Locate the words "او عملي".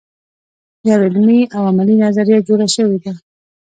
1.55-1.95